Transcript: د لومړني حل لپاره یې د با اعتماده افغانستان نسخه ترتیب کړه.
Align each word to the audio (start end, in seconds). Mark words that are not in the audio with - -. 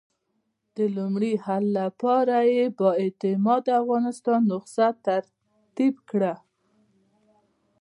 د 0.75 0.77
لومړني 0.95 1.33
حل 1.45 1.63
لپاره 1.79 2.35
یې 2.53 2.63
د 2.69 2.73
با 2.77 2.89
اعتماده 3.03 3.71
افغانستان 3.81 4.39
نسخه 4.51 4.87
ترتیب 5.07 5.95
کړه. 6.09 6.33